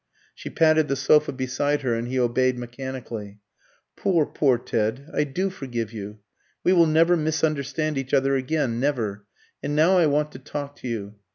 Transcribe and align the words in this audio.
She 0.33 0.49
patted 0.49 0.87
the 0.87 0.95
sofa 0.95 1.31
beside 1.31 1.83
her, 1.83 1.93
and 1.93 2.07
he 2.07 2.19
obeyed 2.19 2.57
mechanically. 2.57 3.37
"Poor, 3.95 4.25
poor 4.25 4.57
Ted! 4.57 5.05
I 5.13 5.25
do 5.25 5.51
forgive 5.51 5.93
you. 5.93 6.17
We 6.63 6.73
will 6.73 6.87
never 6.87 7.15
misunderstand 7.15 7.99
each 7.99 8.11
other 8.11 8.35
again 8.35 8.79
never. 8.79 9.27
And 9.61 9.75
now 9.75 9.99
I 9.99 10.07
want 10.07 10.31
to 10.31 10.39
talk 10.39 10.75
to 10.77 10.87
you. 10.87 11.17